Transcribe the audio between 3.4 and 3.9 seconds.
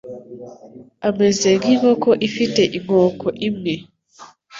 imwe.